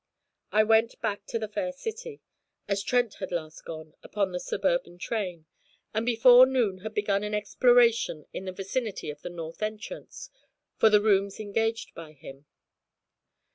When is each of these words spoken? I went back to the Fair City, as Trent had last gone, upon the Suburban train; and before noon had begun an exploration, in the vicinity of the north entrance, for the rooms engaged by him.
I 0.51 0.63
went 0.63 0.99
back 0.99 1.27
to 1.27 1.37
the 1.37 1.47
Fair 1.47 1.71
City, 1.71 2.23
as 2.67 2.81
Trent 2.81 3.13
had 3.19 3.31
last 3.31 3.63
gone, 3.65 3.93
upon 4.01 4.31
the 4.31 4.39
Suburban 4.39 4.97
train; 4.97 5.45
and 5.93 6.07
before 6.07 6.47
noon 6.47 6.79
had 6.79 6.95
begun 6.95 7.23
an 7.23 7.35
exploration, 7.35 8.25
in 8.33 8.45
the 8.45 8.51
vicinity 8.51 9.11
of 9.11 9.21
the 9.21 9.29
north 9.29 9.61
entrance, 9.61 10.31
for 10.75 10.89
the 10.89 11.03
rooms 11.03 11.39
engaged 11.39 11.93
by 11.93 12.13
him. 12.13 12.47